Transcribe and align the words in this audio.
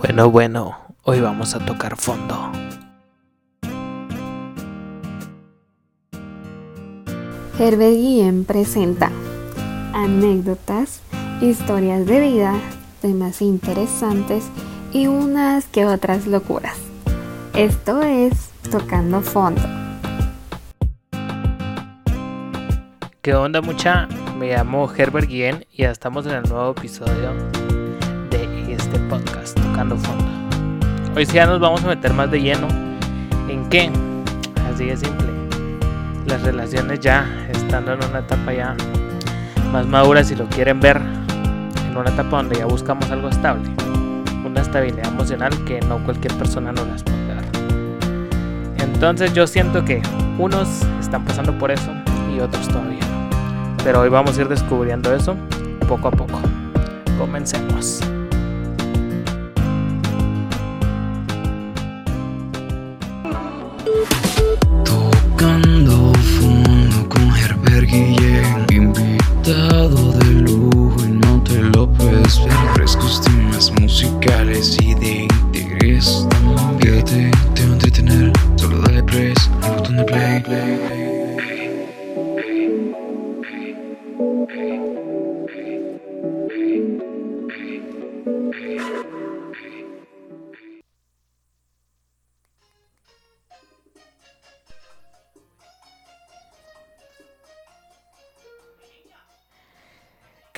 Bueno, 0.00 0.30
bueno, 0.30 0.78
hoy 1.02 1.20
vamos 1.20 1.56
a 1.56 1.58
tocar 1.58 1.96
fondo. 1.96 2.52
Herbert 7.58 7.96
Guillén 7.96 8.44
presenta 8.44 9.10
anécdotas, 9.92 11.02
historias 11.40 12.06
de 12.06 12.20
vida, 12.20 12.54
temas 13.02 13.42
interesantes 13.42 14.44
y 14.92 15.08
unas 15.08 15.66
que 15.66 15.84
otras 15.84 16.28
locuras. 16.28 16.78
Esto 17.54 18.00
es 18.02 18.50
Tocando 18.70 19.20
Fondo. 19.20 19.62
¿Qué 23.20 23.34
onda 23.34 23.60
mucha? 23.60 24.06
Me 24.38 24.54
llamo 24.54 24.88
Herbert 24.96 25.28
Guillén 25.28 25.66
y 25.72 25.82
ya 25.82 25.90
estamos 25.90 26.24
en 26.26 26.34
el 26.34 26.42
nuevo 26.44 26.70
episodio 26.70 27.57
este 28.88 29.00
podcast, 29.00 29.60
Tocando 29.60 29.96
Fondo. 29.98 30.24
Hoy 31.14 31.26
sí 31.26 31.34
ya 31.34 31.46
nos 31.46 31.60
vamos 31.60 31.84
a 31.84 31.88
meter 31.88 32.14
más 32.14 32.30
de 32.30 32.40
lleno. 32.40 32.68
¿En 33.48 33.68
qué? 33.68 33.90
Así 34.72 34.86
de 34.86 34.96
simple. 34.96 35.28
Las 36.26 36.42
relaciones 36.42 37.00
ya 37.00 37.26
estando 37.50 37.92
en 37.92 37.98
una 38.02 38.20
etapa 38.20 38.52
ya 38.52 38.74
más 39.72 39.86
madura, 39.86 40.24
si 40.24 40.34
lo 40.34 40.46
quieren 40.46 40.80
ver, 40.80 40.96
en 40.96 41.96
una 41.96 42.08
etapa 42.08 42.38
donde 42.38 42.56
ya 42.56 42.64
buscamos 42.64 43.10
algo 43.10 43.28
estable. 43.28 43.68
Una 44.44 44.62
estabilidad 44.62 45.08
emocional 45.08 45.52
que 45.64 45.80
no 45.80 46.02
cualquier 46.04 46.32
persona 46.34 46.72
nos 46.72 46.86
las 46.86 47.02
puede 47.02 47.26
dar. 47.26 47.44
Entonces 48.78 49.34
yo 49.34 49.46
siento 49.46 49.84
que 49.84 50.00
unos 50.38 50.82
están 50.98 51.24
pasando 51.26 51.56
por 51.58 51.70
eso 51.70 51.90
y 52.34 52.40
otros 52.40 52.66
todavía 52.68 53.00
no. 53.00 53.76
Pero 53.84 54.00
hoy 54.00 54.08
vamos 54.08 54.38
a 54.38 54.40
ir 54.40 54.48
descubriendo 54.48 55.14
eso 55.14 55.36
poco 55.86 56.08
a 56.08 56.10
poco. 56.10 56.40
Comencemos. 57.18 58.00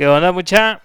¿Qué 0.01 0.06
onda 0.09 0.33
mucha? 0.33 0.81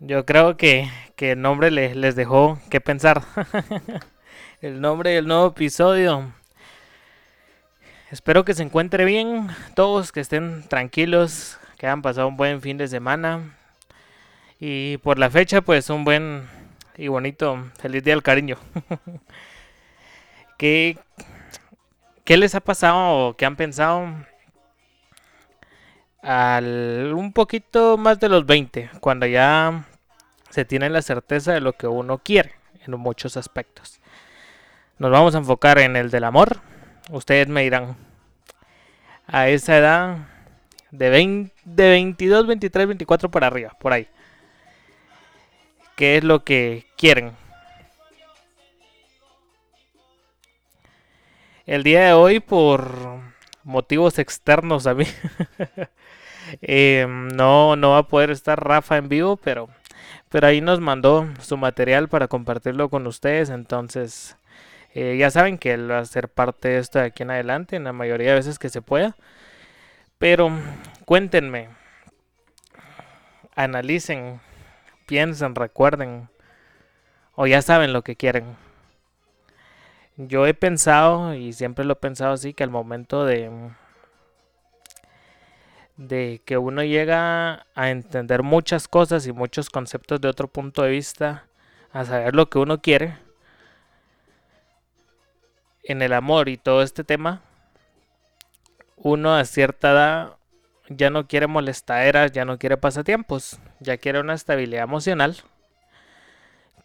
Yo 0.00 0.24
creo 0.24 0.56
que, 0.56 0.88
que 1.16 1.32
el 1.32 1.42
nombre 1.42 1.70
le- 1.70 1.94
les 1.94 2.16
dejó 2.16 2.58
que 2.70 2.80
pensar. 2.80 3.20
el 4.62 4.80
nombre 4.80 5.10
del 5.10 5.26
nuevo 5.26 5.48
episodio. 5.48 6.32
Espero 8.10 8.46
que 8.46 8.54
se 8.54 8.62
encuentre 8.62 9.04
bien 9.04 9.48
todos, 9.74 10.10
que 10.10 10.20
estén 10.20 10.66
tranquilos, 10.66 11.58
que 11.76 11.86
hayan 11.86 12.00
pasado 12.00 12.28
un 12.28 12.38
buen 12.38 12.62
fin 12.62 12.78
de 12.78 12.88
semana. 12.88 13.54
Y 14.60 14.96
por 14.98 15.18
la 15.18 15.28
fecha, 15.28 15.60
pues 15.60 15.90
un 15.90 16.04
buen 16.04 16.48
y 16.96 17.08
bonito 17.08 17.70
feliz 17.78 18.02
día 18.02 18.14
del 18.14 18.22
cariño. 18.22 18.56
¿Qué, 20.58 20.98
¿Qué 22.24 22.36
les 22.36 22.54
ha 22.54 22.60
pasado 22.60 23.28
o 23.28 23.36
qué 23.36 23.44
han 23.46 23.56
pensado? 23.56 24.06
Al 26.22 27.12
un 27.14 27.32
poquito 27.32 27.96
más 27.96 28.18
de 28.20 28.28
los 28.28 28.46
20, 28.46 28.90
cuando 29.00 29.26
ya 29.26 29.86
se 30.50 30.64
tiene 30.64 30.90
la 30.90 31.02
certeza 31.02 31.52
de 31.52 31.60
lo 31.60 31.74
que 31.74 31.86
uno 31.86 32.18
quiere 32.18 32.52
en 32.86 32.98
muchos 32.98 33.36
aspectos. 33.36 34.00
Nos 34.98 35.10
vamos 35.10 35.34
a 35.34 35.38
enfocar 35.38 35.78
en 35.78 35.96
el 35.96 36.10
del 36.10 36.24
amor. 36.24 36.60
Ustedes 37.10 37.48
me 37.48 37.62
dirán, 37.62 37.96
a 39.26 39.48
esa 39.48 39.76
edad 39.76 40.16
de, 40.90 41.10
20 41.10 41.54
de 41.64 41.88
22, 41.90 42.46
23, 42.46 42.86
24 42.88 43.30
para 43.30 43.46
arriba, 43.46 43.76
por 43.78 43.92
ahí. 43.92 44.08
¿Qué 45.96 46.16
es 46.16 46.24
lo 46.24 46.44
que 46.44 46.86
quieren? 46.96 47.32
El 51.66 51.82
día 51.82 52.06
de 52.06 52.12
hoy, 52.14 52.40
por 52.40 53.20
motivos 53.68 54.18
externos 54.18 54.86
a 54.86 54.94
mí, 54.94 55.04
eh, 56.62 57.06
no, 57.08 57.76
no 57.76 57.90
va 57.90 57.98
a 57.98 58.08
poder 58.08 58.30
estar 58.30 58.62
Rafa 58.62 58.96
en 58.96 59.08
vivo, 59.08 59.36
pero, 59.36 59.68
pero 60.30 60.46
ahí 60.46 60.60
nos 60.60 60.80
mandó 60.80 61.28
su 61.40 61.56
material 61.56 62.08
para 62.08 62.28
compartirlo 62.28 62.88
con 62.88 63.06
ustedes. 63.06 63.50
Entonces, 63.50 64.36
eh, 64.94 65.16
ya 65.18 65.30
saben 65.30 65.58
que 65.58 65.72
él 65.74 65.90
va 65.90 65.98
a 65.98 66.04
ser 66.06 66.28
parte 66.28 66.68
de 66.68 66.78
esto 66.78 66.98
de 66.98 67.06
aquí 67.06 67.22
en 67.22 67.30
adelante, 67.30 67.76
en 67.76 67.84
la 67.84 67.92
mayoría 67.92 68.30
de 68.30 68.36
veces 68.36 68.58
que 68.58 68.70
se 68.70 68.82
pueda. 68.82 69.16
Pero 70.18 70.50
cuéntenme, 71.04 71.68
analicen, 73.54 74.40
piensen, 75.06 75.54
recuerden, 75.54 76.28
o 77.34 77.46
ya 77.46 77.62
saben 77.62 77.92
lo 77.92 78.02
que 78.02 78.16
quieren. 78.16 78.56
Yo 80.20 80.48
he 80.48 80.52
pensado, 80.52 81.32
y 81.34 81.52
siempre 81.52 81.84
lo 81.84 81.92
he 81.92 81.96
pensado 81.96 82.32
así, 82.32 82.52
que 82.52 82.64
al 82.64 82.70
momento 82.70 83.24
de, 83.24 83.52
de 85.96 86.42
que 86.44 86.58
uno 86.58 86.82
llega 86.82 87.66
a 87.76 87.90
entender 87.90 88.42
muchas 88.42 88.88
cosas 88.88 89.28
y 89.28 89.32
muchos 89.32 89.70
conceptos 89.70 90.20
de 90.20 90.26
otro 90.26 90.48
punto 90.48 90.82
de 90.82 90.90
vista, 90.90 91.46
a 91.92 92.04
saber 92.04 92.34
lo 92.34 92.50
que 92.50 92.58
uno 92.58 92.82
quiere 92.82 93.16
en 95.84 96.02
el 96.02 96.12
amor 96.12 96.48
y 96.48 96.56
todo 96.56 96.82
este 96.82 97.04
tema, 97.04 97.42
uno 98.96 99.36
a 99.36 99.44
cierta 99.44 99.92
edad 99.92 100.36
ya 100.88 101.10
no 101.10 101.28
quiere 101.28 101.46
molestaderas, 101.46 102.32
ya 102.32 102.44
no 102.44 102.58
quiere 102.58 102.76
pasatiempos, 102.76 103.60
ya 103.78 103.96
quiere 103.98 104.18
una 104.18 104.34
estabilidad 104.34 104.82
emocional 104.82 105.36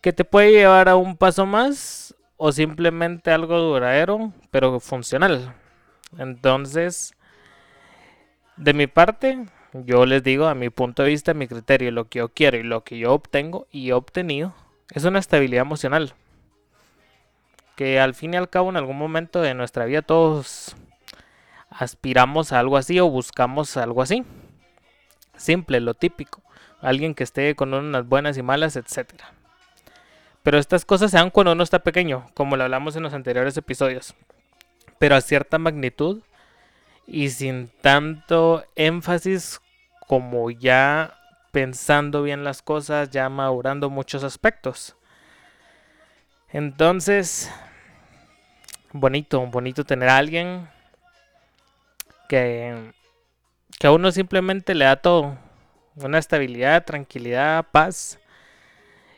que 0.01 0.13
te 0.13 0.23
puede 0.23 0.51
llevar 0.51 0.87
a 0.87 0.97
un 0.97 1.17
paso 1.17 1.47
más 1.47 2.13
o 2.45 2.51
simplemente 2.51 3.31
algo 3.31 3.57
duradero, 3.57 4.33
pero 4.51 4.81
funcional. 4.81 5.55
Entonces, 6.17 7.13
de 8.57 8.73
mi 8.73 8.85
parte, 8.85 9.45
yo 9.71 10.05
les 10.05 10.23
digo 10.23 10.47
a 10.47 10.53
mi 10.53 10.69
punto 10.69 11.03
de 11.03 11.09
vista, 11.11 11.31
a 11.31 11.35
mi 11.35 11.47
criterio, 11.47 11.89
lo 11.91 12.09
que 12.09 12.19
yo 12.19 12.33
quiero 12.33 12.57
y 12.57 12.63
lo 12.63 12.83
que 12.83 12.97
yo 12.97 13.13
obtengo 13.13 13.65
y 13.71 13.87
he 13.87 13.93
obtenido 13.93 14.53
es 14.89 15.05
una 15.05 15.19
estabilidad 15.19 15.61
emocional. 15.61 16.15
Que 17.77 18.01
al 18.01 18.13
fin 18.13 18.33
y 18.33 18.37
al 18.37 18.49
cabo 18.49 18.71
en 18.71 18.75
algún 18.75 18.97
momento 18.97 19.41
de 19.41 19.53
nuestra 19.53 19.85
vida 19.85 20.01
todos 20.01 20.75
aspiramos 21.69 22.51
a 22.51 22.59
algo 22.59 22.75
así 22.75 22.99
o 22.99 23.09
buscamos 23.09 23.77
algo 23.77 24.01
así. 24.01 24.25
Simple, 25.37 25.79
lo 25.79 25.93
típico. 25.93 26.43
Alguien 26.81 27.15
que 27.15 27.23
esté 27.23 27.55
con 27.55 27.73
unas 27.73 28.05
buenas 28.05 28.37
y 28.37 28.43
malas, 28.43 28.75
etcétera. 28.75 29.31
Pero 30.43 30.57
estas 30.57 30.85
cosas 30.85 31.11
se 31.11 31.17
dan 31.17 31.29
cuando 31.29 31.53
uno 31.53 31.63
está 31.63 31.79
pequeño, 31.79 32.25
como 32.33 32.57
lo 32.57 32.65
hablamos 32.65 32.95
en 32.95 33.03
los 33.03 33.13
anteriores 33.13 33.55
episodios. 33.57 34.13
Pero 34.99 35.15
a 35.15 35.21
cierta 35.21 35.57
magnitud 35.57 36.21
y 37.07 37.29
sin 37.29 37.69
tanto 37.81 38.65
énfasis 38.75 39.59
como 40.07 40.51
ya 40.51 41.17
pensando 41.51 42.23
bien 42.23 42.43
las 42.43 42.61
cosas, 42.61 43.09
ya 43.09 43.29
madurando 43.29 43.89
muchos 43.89 44.23
aspectos. 44.23 44.95
Entonces, 46.49 47.51
bonito, 48.91 49.45
bonito 49.47 49.83
tener 49.85 50.09
a 50.09 50.17
alguien 50.17 50.69
que, 52.27 52.91
que 53.79 53.87
a 53.87 53.91
uno 53.91 54.11
simplemente 54.11 54.75
le 54.75 54.85
da 54.85 54.97
todo. 54.97 55.37
Una 55.95 56.17
estabilidad, 56.17 56.85
tranquilidad, 56.85 57.65
paz. 57.71 58.19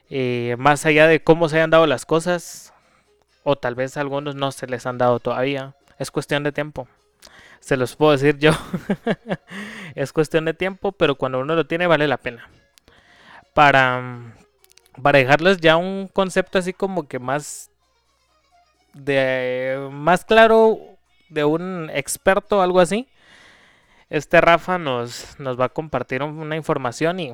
Eh, 0.09 0.55
más 0.59 0.85
allá 0.85 1.07
de 1.07 1.23
cómo 1.23 1.49
se 1.49 1.57
hayan 1.57 1.69
dado 1.71 1.87
las 1.87 2.05
cosas, 2.05 2.73
o 3.43 3.55
tal 3.57 3.75
vez 3.75 3.97
a 3.97 4.01
algunos 4.01 4.35
no 4.35 4.51
se 4.51 4.67
les 4.67 4.85
han 4.85 4.97
dado 4.97 5.19
todavía. 5.19 5.75
Es 5.99 6.11
cuestión 6.11 6.43
de 6.43 6.51
tiempo. 6.51 6.87
Se 7.59 7.77
los 7.77 7.95
puedo 7.95 8.13
decir 8.13 8.37
yo. 8.39 8.51
es 9.95 10.13
cuestión 10.13 10.45
de 10.45 10.53
tiempo, 10.53 10.91
pero 10.93 11.15
cuando 11.15 11.39
uno 11.39 11.55
lo 11.55 11.67
tiene 11.67 11.87
vale 11.87 12.07
la 12.07 12.17
pena. 12.17 12.49
Para, 13.53 14.33
para 15.01 15.19
dejarles 15.19 15.59
ya 15.59 15.77
un 15.77 16.09
concepto 16.11 16.57
así 16.59 16.73
como 16.73 17.07
que 17.07 17.19
más 17.19 17.69
de 18.93 19.87
más 19.91 20.23
claro 20.25 20.79
de 21.29 21.43
un 21.43 21.89
experto 21.93 22.61
algo 22.61 22.79
así. 22.79 23.07
Este 24.09 24.39
Rafa 24.41 24.77
nos, 24.77 25.39
nos 25.39 25.59
va 25.59 25.65
a 25.65 25.69
compartir 25.69 26.23
un- 26.23 26.39
una 26.39 26.55
información 26.55 27.19
y 27.19 27.33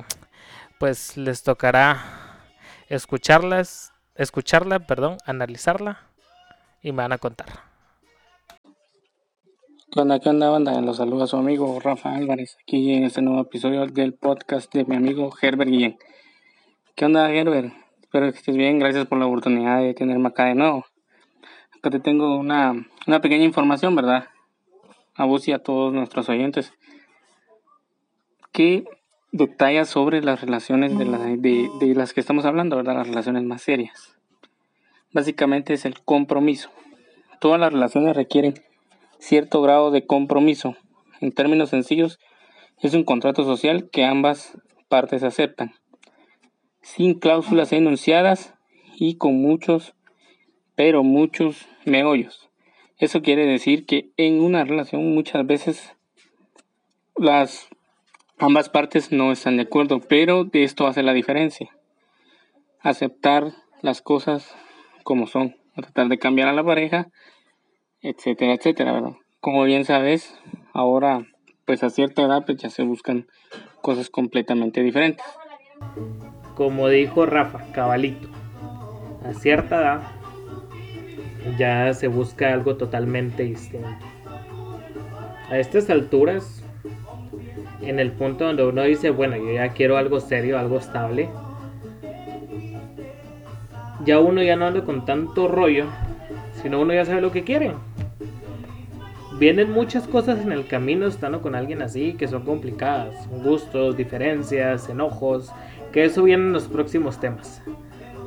pues 0.78 1.16
les 1.16 1.42
tocará 1.42 2.02
escucharlas, 2.92 3.94
escucharla, 4.16 4.80
perdón, 4.80 5.16
analizarla 5.24 6.10
y 6.82 6.92
me 6.92 6.98
van 6.98 7.12
a 7.12 7.18
contar. 7.18 7.46
¿Qué 9.90 10.00
onda, 10.00 10.20
qué 10.20 10.28
onda, 10.28 10.50
banda? 10.50 10.78
Los 10.82 10.98
saluda 10.98 11.26
su 11.26 11.38
amigo 11.38 11.80
Rafa 11.80 12.14
Álvarez, 12.14 12.58
aquí 12.62 12.92
en 12.92 13.04
este 13.04 13.22
nuevo 13.22 13.40
episodio 13.40 13.86
del 13.86 14.12
podcast 14.12 14.70
de 14.74 14.84
mi 14.84 14.96
amigo 14.96 15.32
Herbert 15.40 15.70
Guillén. 15.70 15.96
¿Qué 16.94 17.06
onda, 17.06 17.32
Herbert? 17.32 17.72
Espero 18.02 18.30
que 18.30 18.36
estés 18.36 18.56
bien, 18.58 18.78
gracias 18.78 19.06
por 19.06 19.16
la 19.16 19.24
oportunidad 19.24 19.80
de 19.80 19.94
tenerme 19.94 20.28
acá 20.28 20.44
de 20.44 20.54
nuevo. 20.54 20.84
Acá 21.74 21.88
te 21.88 21.98
tengo 21.98 22.36
una, 22.36 22.74
una 23.06 23.20
pequeña 23.22 23.44
información, 23.44 23.96
¿verdad? 23.96 24.26
A 25.14 25.24
vos 25.24 25.48
y 25.48 25.52
a 25.52 25.60
todos 25.60 25.94
nuestros 25.94 26.28
oyentes. 26.28 26.74
¿Qué 28.52 28.84
detalla 29.32 29.84
sobre 29.86 30.22
las 30.22 30.40
relaciones 30.40 30.96
de, 30.96 31.04
de, 31.04 31.70
de 31.80 31.94
las 31.94 32.12
que 32.12 32.20
estamos 32.20 32.44
hablando, 32.44 32.76
¿verdad? 32.76 32.94
Las 32.94 33.08
relaciones 33.08 33.42
más 33.42 33.62
serias. 33.62 34.16
Básicamente 35.12 35.74
es 35.74 35.84
el 35.84 36.00
compromiso. 36.00 36.70
Todas 37.40 37.58
las 37.58 37.72
relaciones 37.72 38.14
requieren 38.14 38.54
cierto 39.18 39.62
grado 39.62 39.90
de 39.90 40.06
compromiso. 40.06 40.76
En 41.20 41.32
términos 41.32 41.70
sencillos, 41.70 42.18
es 42.80 42.94
un 42.94 43.04
contrato 43.04 43.44
social 43.44 43.88
que 43.90 44.04
ambas 44.04 44.58
partes 44.88 45.22
aceptan, 45.22 45.72
sin 46.80 47.18
cláusulas 47.18 47.72
enunciadas 47.72 48.54
y 48.96 49.16
con 49.16 49.40
muchos, 49.40 49.94
pero 50.74 51.02
muchos 51.02 51.66
meollos. 51.84 52.50
Eso 52.98 53.22
quiere 53.22 53.46
decir 53.46 53.86
que 53.86 54.10
en 54.16 54.40
una 54.40 54.64
relación 54.64 55.14
muchas 55.14 55.46
veces 55.46 55.96
las 57.16 57.68
ambas 58.38 58.68
partes 58.68 59.12
no 59.12 59.32
están 59.32 59.56
de 59.56 59.62
acuerdo, 59.62 60.00
pero 60.00 60.44
de 60.44 60.64
esto 60.64 60.86
hace 60.86 61.02
la 61.02 61.12
diferencia. 61.12 61.70
Aceptar 62.80 63.52
las 63.80 64.02
cosas 64.02 64.54
como 65.04 65.26
son, 65.26 65.56
tratar 65.74 66.08
de 66.08 66.18
cambiar 66.18 66.48
a 66.48 66.52
la 66.52 66.64
pareja 66.64 67.08
etcétera, 68.02 68.54
etcétera, 68.54 68.92
¿verdad? 68.92 69.12
Como 69.40 69.62
bien 69.64 69.84
sabes, 69.84 70.36
ahora 70.72 71.26
pues 71.64 71.84
a 71.84 71.90
cierta 71.90 72.22
edad 72.22 72.44
pues 72.44 72.58
ya 72.58 72.68
se 72.68 72.82
buscan 72.82 73.28
cosas 73.80 74.10
completamente 74.10 74.82
diferentes. 74.82 75.24
Como 76.56 76.88
dijo 76.88 77.24
Rafa, 77.24 77.60
cabalito, 77.72 78.28
a 79.24 79.32
cierta 79.34 79.80
edad 79.80 80.02
ya 81.56 81.92
se 81.94 82.08
busca 82.08 82.52
algo 82.52 82.76
totalmente 82.76 83.44
distinto. 83.44 83.88
A 85.48 85.58
estas 85.58 85.88
alturas, 85.90 86.61
en 87.82 87.98
el 87.98 88.12
punto 88.12 88.44
donde 88.44 88.64
uno 88.64 88.82
dice, 88.82 89.10
bueno, 89.10 89.36
yo 89.36 89.52
ya 89.52 89.68
quiero 89.70 89.96
algo 89.96 90.20
serio, 90.20 90.58
algo 90.58 90.78
estable, 90.78 91.28
ya 94.04 94.18
uno 94.18 94.42
ya 94.42 94.56
no 94.56 94.66
anda 94.66 94.84
con 94.84 95.04
tanto 95.04 95.48
rollo, 95.48 95.86
sino 96.62 96.80
uno 96.80 96.94
ya 96.94 97.04
sabe 97.04 97.20
lo 97.20 97.32
que 97.32 97.44
quiere 97.44 97.72
vienen 99.42 99.72
muchas 99.72 100.06
cosas 100.06 100.40
en 100.40 100.52
el 100.52 100.68
camino 100.68 101.08
estando 101.08 101.40
con 101.40 101.56
alguien 101.56 101.82
así 101.82 102.12
que 102.12 102.28
son 102.28 102.44
complicadas, 102.44 103.28
gustos, 103.42 103.96
diferencias, 103.96 104.88
enojos, 104.88 105.50
que 105.90 106.04
eso 106.04 106.22
viene 106.22 106.44
en 106.44 106.52
los 106.52 106.68
próximos 106.68 107.18
temas. 107.18 107.60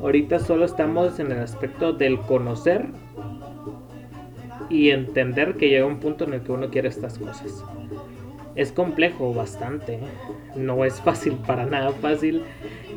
Ahorita 0.01 0.39
solo 0.39 0.65
estamos 0.65 1.17
en 1.19 1.31
el 1.31 1.39
aspecto 1.39 1.93
del 1.93 2.19
conocer 2.19 2.87
y 4.69 4.89
entender 4.89 5.55
que 5.55 5.69
llega 5.69 5.85
un 5.85 6.01
punto 6.01 6.25
en 6.25 6.33
el 6.33 6.41
que 6.41 6.51
uno 6.51 6.69
quiere 6.69 6.89
estas 6.89 7.17
cosas. 7.17 7.63
Es 8.55 8.71
complejo 8.71 9.33
bastante, 9.33 9.99
no 10.55 10.85
es 10.85 11.01
fácil, 11.01 11.33
para 11.45 11.65
nada 11.65 11.91
fácil 11.91 12.43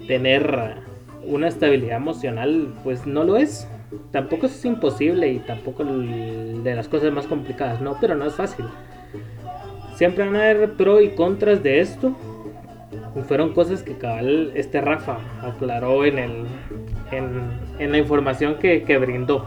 tener 0.06 0.76
una 1.24 1.48
estabilidad 1.48 1.96
emocional, 1.96 2.74
pues 2.84 3.06
no 3.06 3.24
lo 3.24 3.36
es 3.36 3.68
tampoco 4.10 4.46
es 4.46 4.64
imposible 4.64 5.32
y 5.32 5.38
tampoco 5.38 5.84
de 5.84 6.74
las 6.74 6.88
cosas 6.88 7.12
más 7.12 7.26
complicadas, 7.26 7.80
no, 7.80 7.96
pero 8.00 8.14
no 8.14 8.26
es 8.26 8.34
fácil. 8.34 8.66
Siempre 9.94 10.24
van 10.24 10.36
a 10.36 10.50
haber 10.50 10.74
pro 10.74 11.00
y 11.00 11.10
contras 11.10 11.62
de 11.62 11.80
esto. 11.80 12.16
Fueron 13.26 13.52
cosas 13.52 13.82
que 13.82 13.94
cabal 13.94 14.52
este 14.54 14.80
Rafa 14.80 15.18
aclaró 15.42 16.04
en, 16.04 16.18
el, 16.18 16.44
en, 17.10 17.90
la 17.90 17.98
información 17.98 18.56
que, 18.56 18.84
que 18.84 18.96
brindó. 18.96 19.44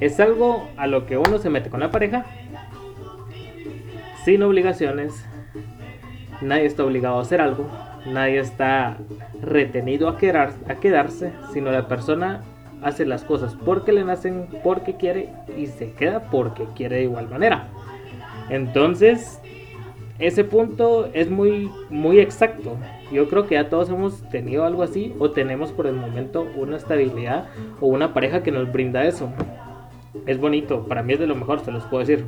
Es 0.00 0.20
algo 0.20 0.68
a 0.76 0.86
lo 0.86 1.06
que 1.06 1.18
uno 1.18 1.38
se 1.38 1.50
mete 1.50 1.68
con 1.68 1.80
la 1.80 1.90
pareja 1.90 2.24
sin 4.26 4.42
obligaciones. 4.42 5.24
Nadie 6.42 6.66
está 6.66 6.84
obligado 6.84 7.18
a 7.18 7.22
hacer 7.22 7.40
algo. 7.40 7.70
Nadie 8.08 8.40
está 8.40 8.98
retenido 9.40 10.08
a, 10.08 10.18
quedar, 10.18 10.52
a 10.68 10.74
quedarse, 10.74 11.30
sino 11.52 11.70
la 11.70 11.86
persona 11.86 12.42
hace 12.82 13.06
las 13.06 13.22
cosas 13.22 13.54
porque 13.64 13.92
le 13.92 14.02
nacen, 14.02 14.48
porque 14.64 14.96
quiere 14.96 15.28
y 15.56 15.66
se 15.66 15.92
queda 15.92 16.28
porque 16.28 16.66
quiere 16.74 16.96
de 16.96 17.02
igual 17.04 17.28
manera. 17.28 17.68
Entonces, 18.50 19.40
ese 20.18 20.42
punto 20.42 21.08
es 21.12 21.30
muy, 21.30 21.70
muy 21.88 22.18
exacto. 22.18 22.76
Yo 23.12 23.28
creo 23.28 23.46
que 23.46 23.54
ya 23.54 23.68
todos 23.68 23.90
hemos 23.90 24.28
tenido 24.28 24.64
algo 24.64 24.82
así 24.82 25.14
o 25.20 25.30
tenemos 25.30 25.70
por 25.70 25.86
el 25.86 25.94
momento 25.94 26.48
una 26.56 26.78
estabilidad 26.78 27.46
o 27.80 27.86
una 27.86 28.12
pareja 28.12 28.42
que 28.42 28.50
nos 28.50 28.72
brinda 28.72 29.04
eso. 29.04 29.30
Es 30.26 30.40
bonito, 30.40 30.84
para 30.88 31.04
mí 31.04 31.12
es 31.12 31.20
de 31.20 31.28
lo 31.28 31.36
mejor, 31.36 31.60
se 31.60 31.70
los 31.70 31.84
puedo 31.84 32.00
decir. 32.00 32.24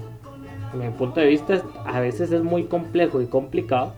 Mi 0.74 0.90
punto 0.90 1.20
de 1.20 1.26
vista, 1.26 1.62
a 1.84 2.00
veces 2.00 2.32
es 2.32 2.42
muy 2.42 2.64
complejo 2.64 3.20
y 3.20 3.26
complicado. 3.26 3.94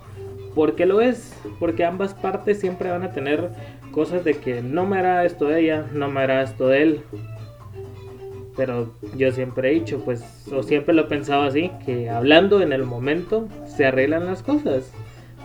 porque 0.54 0.84
lo 0.84 1.00
es? 1.00 1.32
Porque 1.58 1.84
ambas 1.84 2.14
partes 2.14 2.58
siempre 2.58 2.90
van 2.90 3.04
a 3.04 3.12
tener 3.12 3.50
cosas 3.92 4.24
de 4.24 4.34
que 4.34 4.62
no 4.62 4.84
me 4.84 4.98
hará 4.98 5.24
esto 5.24 5.46
de 5.46 5.60
ella, 5.60 5.86
no 5.92 6.08
me 6.10 6.20
hará 6.20 6.42
esto 6.42 6.68
de 6.68 6.82
él. 6.82 7.00
Pero 8.56 8.92
yo 9.16 9.30
siempre 9.32 9.70
he 9.70 9.74
dicho, 9.74 10.02
pues, 10.04 10.48
o 10.52 10.62
siempre 10.62 10.92
lo 10.92 11.02
he 11.02 11.06
pensado 11.06 11.42
así, 11.42 11.70
que 11.86 12.10
hablando 12.10 12.60
en 12.62 12.72
el 12.72 12.84
momento 12.84 13.48
se 13.66 13.86
arreglan 13.86 14.26
las 14.26 14.42
cosas. 14.42 14.92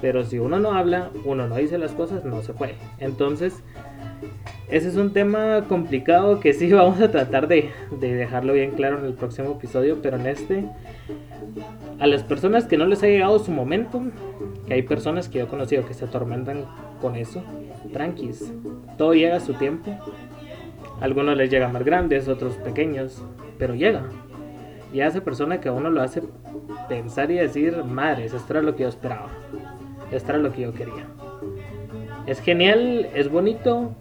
Pero 0.02 0.24
si 0.24 0.40
uno 0.40 0.60
no 0.60 0.74
habla, 0.74 1.12
uno 1.24 1.48
no 1.48 1.56
dice 1.56 1.78
las 1.78 1.92
cosas, 1.92 2.26
no 2.26 2.42
se 2.42 2.54
puede. 2.54 2.76
Entonces, 3.00 3.64
ese 4.70 4.90
es 4.90 4.96
un 4.96 5.14
tema 5.14 5.66
complicado 5.68 6.40
que 6.40 6.54
sí 6.54 6.72
vamos 6.74 7.00
a 7.02 7.12
tratar 7.12 7.48
de, 7.48 7.70
de, 8.00 8.16
dejarlo 8.16 8.54
bien 8.54 8.72
claro 8.72 9.00
en 9.00 9.06
el 9.06 9.14
próximo 9.14 9.52
episodio, 9.52 10.00
pero 10.02 10.18
en 10.18 10.28
este, 10.28 10.66
a 12.00 12.08
las 12.08 12.24
personas 12.24 12.66
que 12.66 12.78
no 12.78 12.86
les 12.86 13.04
ha 13.04 13.08
llegado 13.08 13.38
su 13.40 13.52
momento, 13.52 14.02
que 14.68 14.74
hay 14.74 14.82
personas 14.82 15.30
que 15.30 15.40
yo 15.40 15.46
he 15.46 15.48
conocido 15.48 15.86
que 15.86 15.94
se 15.94 16.06
atormentan 16.06 16.66
con 17.02 17.16
eso, 17.16 17.44
tranquis. 17.94 18.52
Todo 18.98 19.14
llega 19.14 19.38
a 19.38 19.40
su 19.40 19.54
tiempo. 19.54 19.96
algunos 21.00 21.38
les 21.38 21.50
llegan 21.50 21.72
más 21.72 21.84
grandes, 21.84 22.28
otros 22.28 22.56
pequeños, 22.56 23.24
pero 23.58 23.76
llega. 23.76 24.04
Y 24.94 25.02
a 25.02 25.08
esa 25.08 25.22
persona 25.22 25.60
que 25.60 25.70
a 25.70 25.74
uno 25.74 25.90
lo 25.90 26.02
hace 26.02 26.24
pensar 26.88 27.30
y 27.30 27.36
decir, 27.36 27.84
madre, 27.84 28.26
esto 28.26 28.42
era 28.50 28.62
lo 28.62 28.76
que 28.76 28.84
yo 28.84 28.90
esperaba. 28.90 29.28
Esto 30.12 30.32
era 30.32 30.40
lo 30.40 30.52
que 30.52 30.62
yo 30.62 30.74
quería. 30.74 31.06
Es 32.26 32.40
genial, 32.40 33.10
es 33.14 33.30
bonito. 33.30 33.92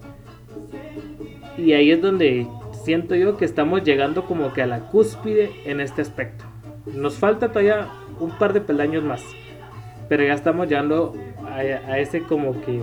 Y 1.57 1.73
ahí 1.73 1.91
es 1.93 2.03
donde 2.03 2.47
siento 2.85 3.15
yo 3.15 3.37
que 3.37 3.45
estamos 3.45 3.83
llegando 3.83 4.25
como 4.25 4.53
que 4.53 4.63
a 4.63 4.67
la 4.67 4.81
cúspide 4.81 5.51
en 5.65 5.81
este 5.81 6.03
aspecto. 6.03 6.45
Nos 6.87 7.17
falta 7.17 7.49
todavía 7.49 7.89
un 8.21 8.31
par 8.31 8.53
de 8.53 8.61
peldaños 8.61 9.05
más. 9.05 9.23
Pero 10.09 10.25
ya 10.25 10.35
estamos 10.35 10.69
llegando 10.69 11.15
a, 11.47 11.59
a 11.59 11.99
ese 11.99 12.23
como 12.23 12.61
que 12.61 12.81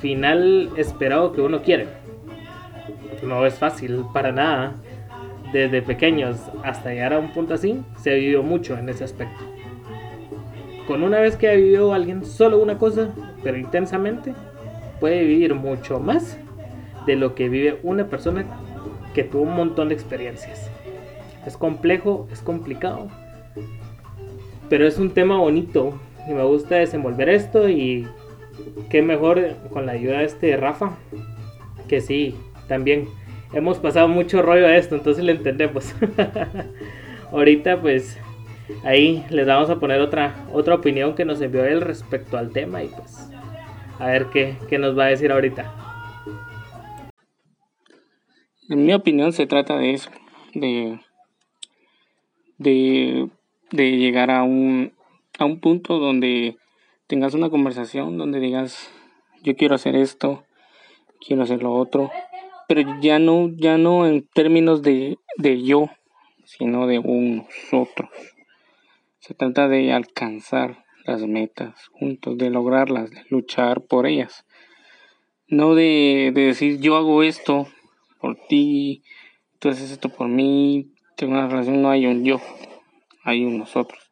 final 0.00 0.70
esperado 0.76 1.32
que 1.32 1.40
uno 1.40 1.62
quiere. 1.62 1.88
No 3.22 3.46
es 3.46 3.58
fácil 3.58 4.04
para 4.12 4.32
nada. 4.32 4.74
Desde 5.52 5.80
pequeños 5.80 6.38
hasta 6.64 6.90
llegar 6.90 7.14
a 7.14 7.18
un 7.18 7.32
punto 7.32 7.54
así, 7.54 7.80
se 7.96 8.10
ha 8.10 8.14
vivido 8.14 8.42
mucho 8.42 8.76
en 8.76 8.88
ese 8.88 9.04
aspecto. 9.04 9.44
Con 10.86 11.02
una 11.02 11.20
vez 11.20 11.36
que 11.36 11.48
ha 11.48 11.54
vivido 11.54 11.94
alguien 11.94 12.24
solo 12.24 12.58
una 12.58 12.78
cosa, 12.78 13.10
pero 13.42 13.56
intensamente, 13.56 14.34
puede 15.00 15.24
vivir 15.24 15.54
mucho 15.54 15.98
más 16.00 16.38
de 17.06 17.16
lo 17.16 17.34
que 17.34 17.48
vive 17.48 17.78
una 17.82 18.06
persona 18.06 18.44
que 19.14 19.24
tuvo 19.24 19.42
un 19.42 19.54
montón 19.54 19.88
de 19.88 19.94
experiencias. 19.94 20.70
Es 21.46 21.56
complejo, 21.56 22.28
es 22.32 22.40
complicado, 22.40 23.08
pero 24.68 24.86
es 24.86 24.98
un 24.98 25.10
tema 25.10 25.38
bonito 25.38 25.98
y 26.28 26.32
me 26.32 26.42
gusta 26.42 26.76
desenvolver 26.76 27.28
esto 27.28 27.68
y 27.68 28.06
qué 28.90 29.02
mejor 29.02 29.54
con 29.70 29.86
la 29.86 29.92
ayuda 29.92 30.18
de 30.18 30.24
este 30.24 30.56
Rafa, 30.56 30.96
que 31.88 32.00
sí, 32.00 32.36
también 32.68 33.08
hemos 33.52 33.78
pasado 33.78 34.08
mucho 34.08 34.42
rollo 34.42 34.66
a 34.66 34.76
esto, 34.76 34.96
entonces 34.96 35.24
lo 35.24 35.30
entendemos. 35.30 35.94
Ahorita 37.32 37.80
pues 37.80 38.18
ahí 38.84 39.24
les 39.30 39.46
vamos 39.46 39.70
a 39.70 39.76
poner 39.76 40.00
otra, 40.00 40.34
otra 40.52 40.74
opinión 40.74 41.14
que 41.14 41.24
nos 41.24 41.40
envió 41.40 41.64
él 41.64 41.80
respecto 41.80 42.38
al 42.38 42.50
tema 42.50 42.82
y 42.82 42.88
pues 42.88 43.30
a 43.98 44.06
ver 44.06 44.26
qué, 44.26 44.56
qué 44.68 44.78
nos 44.78 44.98
va 44.98 45.04
a 45.04 45.08
decir 45.08 45.30
ahorita. 45.30 45.85
En 48.68 48.84
mi 48.84 48.92
opinión 48.94 49.32
se 49.32 49.46
trata 49.46 49.76
de 49.76 49.92
eso, 49.92 50.10
de, 50.52 50.98
de, 52.58 53.28
de 53.70 53.90
llegar 53.92 54.32
a 54.32 54.42
un, 54.42 54.92
a 55.38 55.44
un 55.44 55.60
punto 55.60 56.00
donde 56.00 56.56
tengas 57.06 57.34
una 57.34 57.48
conversación 57.48 58.18
donde 58.18 58.40
digas, 58.40 58.90
yo 59.44 59.54
quiero 59.54 59.76
hacer 59.76 59.94
esto, 59.94 60.44
quiero 61.24 61.44
hacer 61.44 61.62
lo 61.62 61.74
otro, 61.74 62.10
pero 62.66 62.82
ya 63.00 63.20
no, 63.20 63.50
ya 63.54 63.78
no 63.78 64.04
en 64.04 64.26
términos 64.34 64.82
de, 64.82 65.16
de 65.36 65.62
yo, 65.62 65.88
sino 66.44 66.88
de 66.88 66.98
unos 66.98 67.46
otros. 67.70 68.10
Se 69.20 69.34
trata 69.34 69.68
de 69.68 69.92
alcanzar 69.92 70.84
las 71.04 71.22
metas 71.24 71.86
juntos, 71.92 72.36
de 72.36 72.50
lograrlas, 72.50 73.12
de 73.12 73.22
luchar 73.30 73.82
por 73.82 74.08
ellas. 74.08 74.44
No 75.46 75.76
de, 75.76 76.32
de 76.34 76.46
decir 76.46 76.80
yo 76.80 76.96
hago 76.96 77.22
esto 77.22 77.68
por 78.20 78.36
ti, 78.48 79.02
tú 79.58 79.68
haces 79.68 79.90
esto 79.90 80.08
por 80.08 80.28
mí, 80.28 80.92
tengo 81.16 81.34
una 81.34 81.48
relación, 81.48 81.82
no 81.82 81.90
hay 81.90 82.06
un 82.06 82.24
yo, 82.24 82.40
hay 83.22 83.44
un 83.44 83.58
nosotros. 83.58 84.10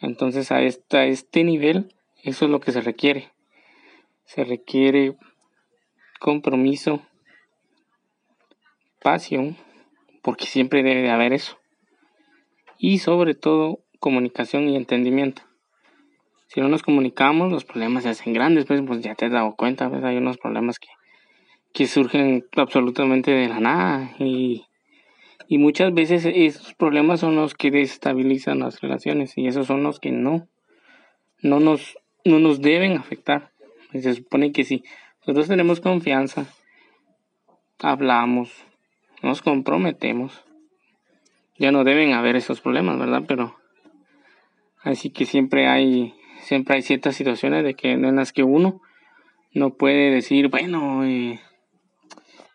Entonces 0.00 0.52
a, 0.52 0.62
esta, 0.62 1.04
este 1.06 1.44
nivel, 1.44 1.94
eso 2.22 2.44
es 2.44 2.50
lo 2.50 2.60
que 2.60 2.72
se 2.72 2.80
requiere. 2.80 3.32
Se 4.24 4.44
requiere 4.44 5.16
compromiso, 6.20 7.02
pasión, 9.02 9.56
porque 10.22 10.46
siempre 10.46 10.82
debe 10.82 11.02
de 11.02 11.10
haber 11.10 11.32
eso. 11.32 11.58
Y 12.78 12.98
sobre 12.98 13.34
todo 13.34 13.80
comunicación 14.00 14.68
y 14.68 14.76
entendimiento. 14.76 15.42
Si 16.48 16.60
no 16.60 16.68
nos 16.68 16.82
comunicamos, 16.82 17.50
los 17.50 17.64
problemas 17.64 18.04
se 18.04 18.10
hacen 18.10 18.32
grandes, 18.32 18.66
pues, 18.66 18.82
pues 18.86 19.00
ya 19.00 19.14
te 19.14 19.26
has 19.26 19.32
dado 19.32 19.56
cuenta, 19.56 19.88
pues 19.90 20.04
hay 20.04 20.16
unos 20.16 20.38
problemas 20.38 20.78
que, 20.78 20.88
que 21.76 21.86
surgen 21.86 22.46
absolutamente 22.56 23.30
de 23.30 23.48
la 23.48 23.60
nada 23.60 24.10
y 24.18 24.66
y 25.48 25.58
muchas 25.58 25.94
veces 25.94 26.24
esos 26.26 26.74
problemas 26.74 27.20
son 27.20 27.36
los 27.36 27.54
que 27.54 27.70
desestabilizan 27.70 28.58
las 28.60 28.80
relaciones 28.80 29.36
y 29.38 29.46
esos 29.46 29.66
son 29.66 29.82
los 29.82 30.00
que 30.00 30.10
no, 30.10 30.48
no, 31.40 31.60
nos, 31.60 31.98
no 32.24 32.40
nos 32.40 32.60
deben 32.60 32.96
afectar. 32.96 33.52
Se 33.92 34.14
supone 34.14 34.50
que 34.52 34.64
si 34.64 34.82
nosotros 35.20 35.46
tenemos 35.46 35.80
confianza, 35.80 36.46
hablamos, 37.78 38.52
nos 39.22 39.40
comprometemos, 39.40 40.44
ya 41.58 41.70
no 41.70 41.84
deben 41.84 42.12
haber 42.12 42.34
esos 42.34 42.60
problemas, 42.60 42.98
¿verdad? 42.98 43.22
Pero 43.28 43.56
así 44.82 45.10
que 45.10 45.26
siempre 45.26 45.68
hay, 45.68 46.12
siempre 46.40 46.74
hay 46.74 46.82
ciertas 46.82 47.14
situaciones 47.14 47.62
de 47.62 47.74
que 47.74 47.92
en 47.92 48.16
las 48.16 48.32
que 48.32 48.42
uno 48.42 48.82
no 49.52 49.74
puede 49.74 50.10
decir, 50.10 50.48
bueno, 50.48 51.04
eh, 51.04 51.40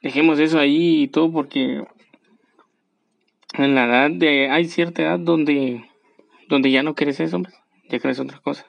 dejemos 0.02 0.40
eso 0.40 0.60
ahí 0.60 1.04
y 1.04 1.08
todo 1.08 1.32
porque 1.32 1.84
en 3.54 3.76
la 3.76 3.86
edad 3.86 4.12
de, 4.12 4.50
hay 4.50 4.66
cierta 4.66 5.02
edad 5.04 5.20
donde, 5.20 5.86
donde 6.48 6.72
ya 6.72 6.84
no 6.84 6.96
quieres 6.96 7.20
eso, 7.20 7.42
ya 7.90 8.00
quieres 8.00 8.20
otra 8.20 8.40
cosa. 8.40 8.66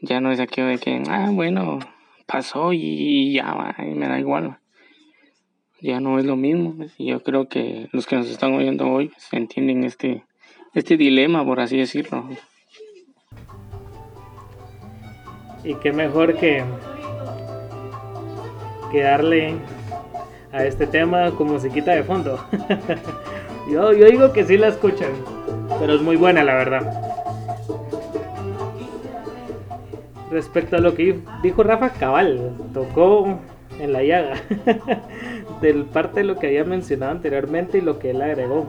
Ya 0.00 0.20
no 0.20 0.30
es 0.30 0.40
aquello 0.40 0.68
de 0.68 0.78
que, 0.78 1.02
ah, 1.08 1.28
bueno, 1.32 1.80
pasó 2.26 2.72
y 2.72 3.32
ya 3.32 3.52
va, 3.54 3.74
y 3.78 3.94
me 3.94 4.08
da 4.08 4.18
igual. 4.18 4.58
Ya 5.80 6.00
no 6.00 6.18
es 6.18 6.24
lo 6.24 6.36
mismo, 6.36 6.74
pues, 6.76 6.94
y 6.98 7.06
yo 7.06 7.22
creo 7.22 7.48
que 7.48 7.88
los 7.92 8.06
que 8.06 8.16
nos 8.16 8.28
están 8.28 8.54
oyendo 8.54 8.88
hoy 8.88 9.08
pues, 9.08 9.28
entienden 9.32 9.84
este, 9.84 10.24
este 10.74 10.96
dilema, 10.96 11.44
por 11.44 11.60
así 11.60 11.76
decirlo. 11.76 12.28
Y 15.64 15.74
qué 15.76 15.92
mejor 15.92 16.36
que, 16.36 16.64
que 18.90 19.02
darle 19.02 19.54
a 20.52 20.64
este 20.64 20.86
tema 20.86 21.30
como 21.32 21.54
musiquita 21.54 21.92
de 21.92 22.02
fondo. 22.02 22.38
yo, 23.70 23.92
yo 23.92 24.06
digo 24.06 24.32
que 24.32 24.44
sí 24.44 24.56
la 24.56 24.68
escuchan, 24.68 25.12
pero 25.78 25.94
es 25.94 26.02
muy 26.02 26.16
buena 26.16 26.44
la 26.44 26.54
verdad. 26.54 27.08
Respecto 30.30 30.76
a 30.76 30.80
lo 30.80 30.94
que 30.94 31.20
dijo 31.42 31.62
Rafa 31.62 31.90
Cabal, 31.90 32.52
tocó 32.74 33.38
en 33.80 33.92
la 33.92 34.02
llaga 34.02 34.34
del 35.60 35.84
parte 35.84 36.20
de 36.20 36.24
lo 36.24 36.38
que 36.38 36.48
había 36.48 36.64
mencionado 36.64 37.12
anteriormente 37.12 37.78
y 37.78 37.80
lo 37.80 37.98
que 37.98 38.10
él 38.10 38.20
agregó. 38.20 38.66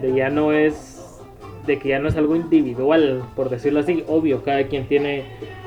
De 0.00 0.12
ya 0.12 0.28
no 0.28 0.52
es 0.52 0.96
de 1.66 1.78
que 1.78 1.88
ya 1.88 1.98
no 1.98 2.08
es 2.08 2.16
algo 2.16 2.36
individual, 2.36 3.24
por 3.34 3.50
decirlo 3.50 3.80
así, 3.80 4.04
obvio, 4.06 4.42
cada 4.44 4.64
quien 4.64 4.86
tiene 4.86 5.24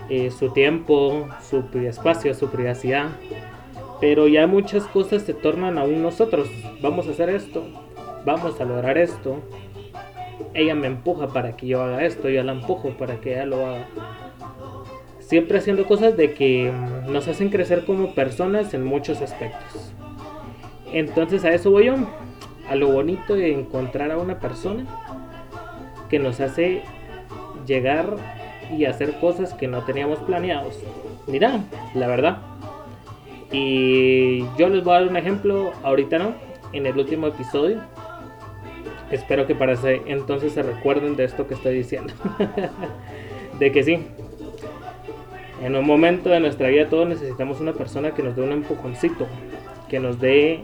eh, 0.10 0.32
su 0.32 0.52
tiempo, 0.52 1.28
su 1.42 1.64
espacio, 1.80 2.34
su 2.34 2.50
privacidad, 2.50 3.10
pero 4.00 4.28
ya 4.28 4.48
muchas 4.48 4.86
cosas 4.86 5.24
se 5.24 5.34
tornan 5.34 5.78
a 5.78 5.84
un 5.84 6.02
nosotros. 6.02 6.50
Vamos 6.82 7.08
a 7.08 7.12
hacer 7.12 7.30
esto, 7.30 7.64
vamos 8.26 8.60
a 8.60 8.66
lograr 8.66 8.98
esto. 8.98 9.38
Ella 10.54 10.76
me 10.76 10.88
empuja 10.88 11.28
para 11.28 11.56
que 11.58 11.68
yo 11.68 11.82
haga 11.82 12.06
esto, 12.06 12.30
yo 12.30 12.44
la 12.44 12.54
empujo 12.54 12.90
para 12.92 13.20
que 13.20 13.34
ella 13.34 13.46
lo 13.46 13.66
haga. 13.66 13.88
Siempre 15.20 15.60
haciendo 15.60 15.86
cosas 15.86 16.18
de 16.18 16.34
que 16.34 16.72
mm, 16.72 17.12
nos 17.12 17.28
hacen 17.28 17.50
crecer 17.50 17.86
como 17.86 18.16
personas 18.16 18.74
en 18.74 18.84
muchos 18.84 19.22
aspectos. 19.22 19.94
Entonces 20.92 21.46
a 21.46 21.52
eso 21.54 21.70
voy 21.70 21.86
yo, 21.86 21.96
a 22.68 22.76
lo 22.76 22.92
bonito 22.92 23.36
de 23.36 23.54
encontrar 23.54 24.12
a 24.12 24.18
una 24.18 24.40
persona 24.40 24.86
que 26.10 26.18
nos 26.18 26.40
hace 26.40 26.82
llegar 27.68 28.16
y 28.76 28.86
hacer 28.86 29.20
cosas 29.20 29.54
que 29.54 29.68
no 29.68 29.84
teníamos 29.84 30.20
planeados. 30.20 30.80
Mira, 31.28 31.60
la 31.94 32.08
verdad, 32.08 32.40
y 33.52 34.40
yo 34.58 34.70
les 34.70 34.84
voy 34.84 34.96
a 34.96 35.00
dar 35.00 35.10
un 35.10 35.18
ejemplo, 35.18 35.72
ahorita 35.84 36.20
no, 36.20 36.34
en 36.74 36.86
el 36.86 36.98
último 36.98 37.28
episodio. 37.28 37.82
Espero 39.12 39.48
que 39.48 39.56
para 39.56 39.74
ese 39.74 40.02
entonces 40.06 40.54
se 40.54 40.62
recuerden 40.62 41.16
de 41.16 41.24
esto 41.24 41.48
que 41.48 41.56
estoy 41.56 41.76
diciendo. 41.76 42.14
de 43.60 43.72
que 43.72 43.84
sí, 43.84 44.00
en 45.64 45.76
un 45.76 45.86
momento 45.86 46.30
de 46.30 46.40
nuestra 46.40 46.70
vida 46.70 46.88
todos 46.90 47.08
necesitamos 47.08 47.60
una 47.60 47.74
persona 47.74 48.12
que 48.14 48.22
nos 48.22 48.36
dé 48.36 48.44
un 48.44 48.52
empujoncito, 48.52 49.28
que 49.90 50.00
nos 50.00 50.20
dé 50.20 50.62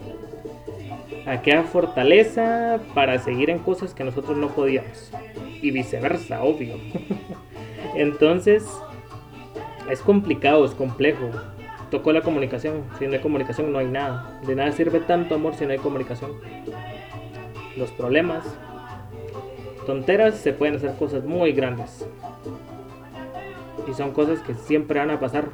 aquella 1.26 1.64
fortaleza 1.64 2.78
para 2.94 3.18
seguir 3.18 3.50
en 3.50 3.58
cosas 3.58 3.94
que 3.94 4.04
nosotros 4.04 4.38
no 4.38 4.48
podíamos. 4.48 5.10
Y 5.60 5.72
viceversa, 5.72 6.44
obvio. 6.44 6.74
Entonces, 7.96 8.64
es 9.90 10.00
complicado, 10.00 10.64
es 10.64 10.72
complejo 10.72 11.30
tocó 11.96 12.12
la 12.12 12.20
comunicación. 12.20 12.84
Si 12.98 13.06
no 13.06 13.14
hay 13.14 13.20
comunicación 13.20 13.72
no 13.72 13.78
hay 13.78 13.86
nada. 13.86 14.38
De 14.46 14.54
nada 14.54 14.70
sirve 14.72 15.00
tanto 15.00 15.34
amor 15.34 15.54
si 15.54 15.64
no 15.64 15.72
hay 15.72 15.78
comunicación. 15.78 16.32
Los 17.74 17.90
problemas, 17.90 18.44
tonteras, 19.86 20.34
se 20.34 20.52
pueden 20.52 20.76
hacer 20.76 20.94
cosas 20.98 21.24
muy 21.24 21.52
grandes. 21.52 22.06
Y 23.88 23.94
son 23.94 24.12
cosas 24.12 24.40
que 24.40 24.52
siempre 24.52 24.98
van 24.98 25.10
a 25.10 25.18
pasar. 25.18 25.46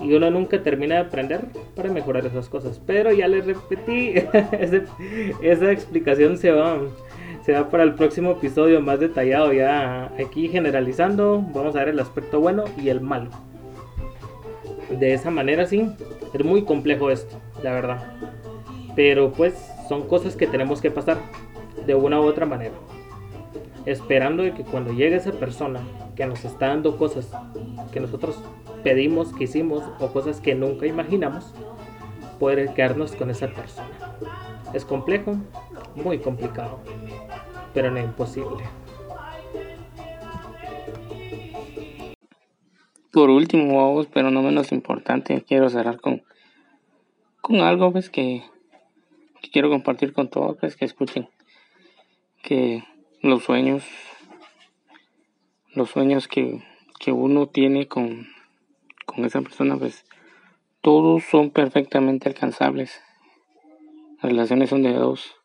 Y 0.00 0.12
uno 0.12 0.28
nunca 0.28 0.60
termina 0.60 0.96
de 0.96 1.00
aprender 1.02 1.42
para 1.76 1.88
mejorar 1.88 2.26
esas 2.26 2.48
cosas. 2.48 2.80
Pero 2.84 3.12
ya 3.12 3.28
les 3.28 3.46
repetí, 3.46 4.14
esa 5.40 5.70
explicación 5.70 6.36
se 6.36 6.50
va, 6.50 6.80
se 7.44 7.52
va 7.52 7.70
para 7.70 7.84
el 7.84 7.94
próximo 7.94 8.32
episodio 8.32 8.80
más 8.80 8.98
detallado. 8.98 9.52
Ya 9.52 10.12
aquí 10.18 10.48
generalizando, 10.48 11.44
vamos 11.54 11.76
a 11.76 11.78
ver 11.78 11.90
el 11.90 12.00
aspecto 12.00 12.40
bueno 12.40 12.64
y 12.76 12.88
el 12.88 13.00
malo 13.00 13.30
de 14.90 15.14
esa 15.14 15.30
manera 15.30 15.66
sí, 15.66 15.90
es 16.32 16.44
muy 16.44 16.64
complejo 16.64 17.10
esto, 17.10 17.36
la 17.62 17.72
verdad. 17.72 18.12
Pero 18.94 19.32
pues 19.32 19.54
son 19.88 20.06
cosas 20.08 20.36
que 20.36 20.46
tenemos 20.46 20.80
que 20.80 20.90
pasar 20.90 21.18
de 21.86 21.94
una 21.94 22.20
u 22.20 22.24
otra 22.24 22.46
manera. 22.46 22.74
Esperando 23.84 24.42
de 24.42 24.52
que 24.52 24.64
cuando 24.64 24.92
llegue 24.92 25.16
esa 25.16 25.32
persona 25.32 25.80
que 26.16 26.26
nos 26.26 26.44
está 26.44 26.68
dando 26.68 26.96
cosas 26.96 27.30
que 27.92 28.00
nosotros 28.00 28.42
pedimos, 28.82 29.32
que 29.32 29.44
hicimos 29.44 29.84
o 30.00 30.08
cosas 30.08 30.40
que 30.40 30.54
nunca 30.54 30.86
imaginamos, 30.86 31.52
poder 32.38 32.72
quedarnos 32.74 33.12
con 33.12 33.30
esa 33.30 33.48
persona. 33.48 33.88
Es 34.72 34.84
complejo, 34.84 35.36
muy 35.94 36.18
complicado, 36.18 36.80
pero 37.72 37.90
no 37.90 38.00
imposible. 38.00 38.64
Por 43.16 43.30
último, 43.30 44.04
pero 44.12 44.30
no 44.30 44.42
menos 44.42 44.72
importante, 44.72 45.40
quiero 45.40 45.70
cerrar 45.70 46.02
con, 46.02 46.22
con 47.40 47.62
algo 47.62 47.90
pues, 47.90 48.10
que, 48.10 48.42
quiero 49.50 49.70
compartir 49.70 50.12
con 50.12 50.28
todos, 50.28 50.58
pues, 50.60 50.76
que 50.76 50.84
escuchen 50.84 51.26
que 52.42 52.84
los 53.22 53.42
sueños, 53.42 53.86
los 55.72 55.88
sueños 55.88 56.28
que, 56.28 56.62
que 57.00 57.10
uno 57.10 57.46
tiene 57.46 57.88
con, 57.88 58.26
con 59.06 59.24
esa 59.24 59.40
persona, 59.40 59.78
pues 59.78 60.04
todos 60.82 61.24
son 61.24 61.48
perfectamente 61.48 62.28
alcanzables. 62.28 63.00
Las 64.16 64.30
relaciones 64.30 64.68
son 64.68 64.82
de 64.82 64.92
dos. 64.92 65.36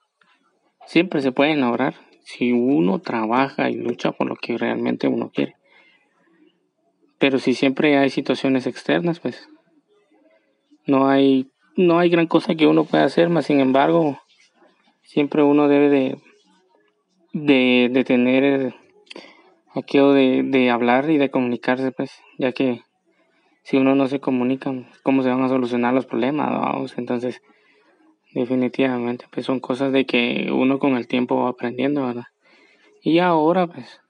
Siempre 0.87 1.21
se 1.21 1.31
pueden 1.31 1.61
lograr 1.61 1.95
si 2.19 2.51
uno 2.51 2.99
trabaja 2.99 3.69
y 3.69 3.75
lucha 3.75 4.11
por 4.11 4.27
lo 4.27 4.35
que 4.35 4.57
realmente 4.57 5.07
uno 5.07 5.31
quiere. 5.33 5.55
Pero 7.21 7.37
si 7.37 7.53
siempre 7.53 7.99
hay 7.99 8.09
situaciones 8.09 8.65
externas, 8.65 9.19
pues 9.19 9.47
no 10.87 11.07
hay, 11.07 11.51
no 11.77 11.99
hay 11.99 12.09
gran 12.09 12.25
cosa 12.25 12.55
que 12.55 12.65
uno 12.65 12.83
pueda 12.83 13.03
hacer, 13.03 13.29
más 13.29 13.45
sin 13.45 13.59
embargo, 13.59 14.19
siempre 15.03 15.43
uno 15.43 15.67
debe 15.67 15.89
de, 15.89 16.17
de, 17.31 17.89
de 17.91 18.03
tener 18.03 18.73
aquello 19.75 20.13
de, 20.13 20.41
de 20.41 20.71
hablar 20.71 21.11
y 21.11 21.19
de 21.19 21.29
comunicarse, 21.29 21.91
pues, 21.91 22.11
ya 22.39 22.53
que 22.53 22.81
si 23.61 23.77
uno 23.77 23.93
no 23.93 24.07
se 24.07 24.19
comunica, 24.19 24.73
¿cómo 25.03 25.21
se 25.21 25.29
van 25.29 25.43
a 25.43 25.47
solucionar 25.47 25.93
los 25.93 26.07
problemas? 26.07 26.49
Vamos? 26.49 26.97
Entonces, 26.97 27.39
definitivamente, 28.33 29.25
pues 29.31 29.45
son 29.45 29.59
cosas 29.59 29.91
de 29.91 30.07
que 30.07 30.49
uno 30.51 30.79
con 30.79 30.97
el 30.97 31.07
tiempo 31.07 31.43
va 31.43 31.49
aprendiendo, 31.49 32.03
¿verdad? 32.03 32.25
Y 33.03 33.19
ahora, 33.19 33.67
pues, 33.67 34.00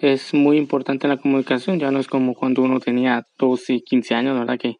es 0.00 0.34
muy 0.34 0.56
importante 0.56 1.08
la 1.08 1.18
comunicación, 1.18 1.78
ya 1.78 1.90
no 1.90 1.98
es 1.98 2.08
como 2.08 2.34
cuando 2.34 2.62
uno 2.62 2.80
tenía 2.80 3.26
12 3.38 3.74
y 3.74 3.82
15 3.82 4.14
años, 4.14 4.38
¿verdad? 4.38 4.58
Que 4.58 4.76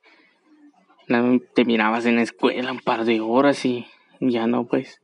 te 1.54 1.64
mirabas 1.64 2.06
en 2.06 2.16
la 2.16 2.22
escuela 2.22 2.72
un 2.72 2.78
par 2.78 3.04
de 3.04 3.20
horas 3.20 3.64
y 3.64 3.86
ya 4.20 4.46
no, 4.46 4.66
pues, 4.66 5.00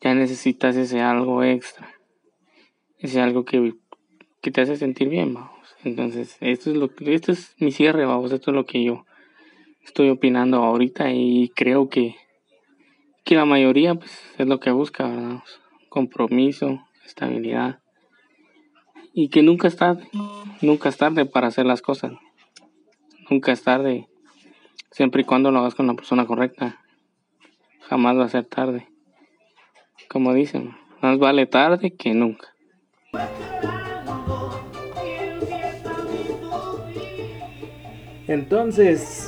ya 0.00 0.14
necesitas 0.14 0.76
ese 0.76 1.00
algo 1.00 1.42
extra, 1.42 1.88
ese 2.98 3.20
algo 3.20 3.44
que, 3.44 3.74
que 4.40 4.50
te 4.50 4.60
hace 4.60 4.76
sentir 4.76 5.08
bien, 5.08 5.34
vamos. 5.34 5.52
Entonces, 5.84 6.36
esto 6.40 6.70
es 6.70 6.76
lo 6.76 6.90
esto 7.00 7.32
es 7.32 7.54
mi 7.58 7.70
cierre, 7.70 8.04
vamos, 8.04 8.32
esto 8.32 8.50
es 8.50 8.54
lo 8.54 8.66
que 8.66 8.82
yo 8.82 9.04
estoy 9.84 10.10
opinando 10.10 10.58
ahorita 10.58 11.12
y 11.12 11.50
creo 11.54 11.88
que, 11.88 12.16
que 13.24 13.36
la 13.36 13.44
mayoría, 13.44 13.94
pues, 13.94 14.20
es 14.38 14.46
lo 14.46 14.58
que 14.60 14.70
busca, 14.72 15.08
¿verdad? 15.08 15.42
Compromiso, 15.88 16.80
estabilidad 17.06 17.80
y 19.20 19.30
que 19.30 19.42
nunca 19.42 19.66
es 19.66 19.74
tarde, 19.74 20.08
nunca 20.62 20.88
es 20.88 20.96
tarde 20.96 21.26
para 21.26 21.48
hacer 21.48 21.66
las 21.66 21.82
cosas. 21.82 22.12
Nunca 23.28 23.50
es 23.50 23.64
tarde, 23.64 24.06
siempre 24.92 25.22
y 25.22 25.24
cuando 25.24 25.50
lo 25.50 25.58
hagas 25.58 25.74
con 25.74 25.88
la 25.88 25.94
persona 25.94 26.24
correcta. 26.24 26.80
Jamás 27.80 28.16
va 28.16 28.26
a 28.26 28.28
ser 28.28 28.44
tarde. 28.44 28.86
Como 30.08 30.32
dicen, 30.34 30.76
más 31.02 31.18
vale 31.18 31.46
tarde 31.46 31.96
que 31.96 32.14
nunca. 32.14 32.46
Entonces, 38.28 39.26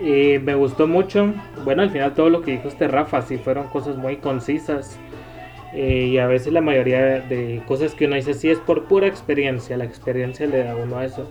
eh, 0.00 0.40
me 0.42 0.54
gustó 0.54 0.86
mucho. 0.86 1.34
Bueno, 1.62 1.82
al 1.82 1.90
final 1.90 2.14
todo 2.14 2.30
lo 2.30 2.40
que 2.40 2.52
dijo 2.52 2.68
este 2.68 2.88
Rafa, 2.88 3.20
sí 3.20 3.36
fueron 3.36 3.68
cosas 3.68 3.98
muy 3.98 4.16
concisas 4.16 4.98
eh, 5.74 6.06
y 6.12 6.18
a 6.18 6.28
veces 6.28 6.52
la 6.52 6.60
mayoría 6.60 7.18
de 7.20 7.60
cosas 7.66 7.94
que 7.94 8.06
uno 8.06 8.14
dice 8.14 8.32
sí 8.32 8.48
es 8.48 8.60
por 8.60 8.84
pura 8.84 9.08
experiencia, 9.08 9.76
la 9.76 9.84
experiencia 9.84 10.46
le 10.46 10.62
da 10.62 10.72
a 10.72 10.76
uno 10.76 11.02
eso. 11.02 11.28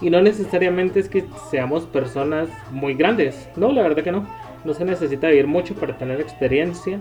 Y 0.00 0.10
no 0.10 0.20
necesariamente 0.20 0.98
es 0.98 1.08
que 1.08 1.24
seamos 1.48 1.86
personas 1.86 2.48
muy 2.72 2.94
grandes, 2.94 3.48
no, 3.56 3.72
la 3.72 3.82
verdad 3.82 4.02
que 4.02 4.10
no. 4.10 4.26
No 4.64 4.74
se 4.74 4.84
necesita 4.84 5.28
vivir 5.28 5.46
mucho 5.46 5.74
para 5.74 5.96
tener 5.96 6.20
experiencia, 6.20 6.98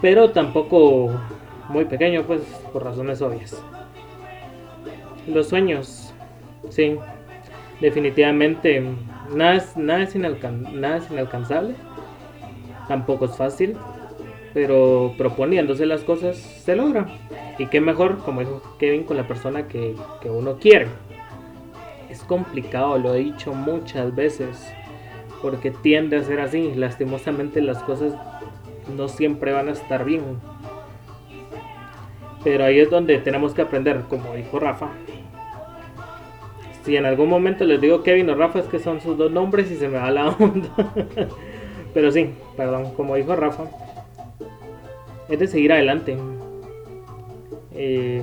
pero 0.00 0.30
tampoco 0.30 1.10
muy 1.68 1.84
pequeño, 1.84 2.22
pues 2.22 2.40
por 2.72 2.84
razones 2.84 3.20
obvias. 3.20 3.62
Los 5.26 5.48
sueños, 5.48 6.14
sí, 6.70 6.96
definitivamente 7.80 8.82
nada 9.34 9.56
es, 9.56 9.76
nada 9.76 10.02
es, 10.04 10.16
nada 10.16 10.96
es 10.96 11.10
inalcanzable, 11.10 11.74
tampoco 12.88 13.26
es 13.26 13.36
fácil, 13.36 13.76
pero 14.54 15.14
proponiéndose 15.16 15.86
las 15.86 16.02
cosas 16.02 16.36
se 16.36 16.76
logra. 16.76 17.06
Y 17.58 17.66
qué 17.66 17.80
mejor, 17.80 18.18
como 18.18 18.40
dijo 18.40 18.62
Kevin, 18.78 19.04
con 19.04 19.16
la 19.16 19.26
persona 19.26 19.68
que, 19.68 19.94
que 20.20 20.30
uno 20.30 20.56
quiere. 20.58 20.88
Es 22.10 22.22
complicado, 22.22 22.98
lo 22.98 23.14
he 23.14 23.18
dicho 23.20 23.54
muchas 23.54 24.14
veces, 24.14 24.66
porque 25.40 25.70
tiende 25.70 26.16
a 26.16 26.24
ser 26.24 26.40
así. 26.40 26.72
Lastimosamente 26.74 27.60
las 27.62 27.82
cosas 27.82 28.14
no 28.96 29.08
siempre 29.08 29.52
van 29.52 29.68
a 29.68 29.72
estar 29.72 30.04
bien. 30.04 30.22
Pero 32.44 32.64
ahí 32.64 32.80
es 32.80 32.90
donde 32.90 33.18
tenemos 33.18 33.54
que 33.54 33.62
aprender, 33.62 34.02
como 34.08 34.34
dijo 34.34 34.58
Rafa. 34.58 34.88
Si 36.84 36.96
en 36.96 37.06
algún 37.06 37.28
momento 37.28 37.64
les 37.64 37.80
digo 37.80 38.02
Kevin 38.02 38.30
o 38.30 38.34
Rafa 38.34 38.58
es 38.58 38.66
que 38.66 38.80
son 38.80 39.00
sus 39.00 39.16
dos 39.16 39.30
nombres 39.30 39.70
y 39.70 39.76
se 39.76 39.88
me 39.88 39.98
va 39.98 40.10
la 40.10 40.28
onda. 40.38 40.68
Pero 41.94 42.10
sí, 42.10 42.30
perdón, 42.56 42.92
como 42.94 43.14
dijo 43.14 43.36
Rafa, 43.36 43.64
es 45.28 45.38
de 45.38 45.46
seguir 45.46 45.72
adelante. 45.72 46.16
Eh, 47.74 48.22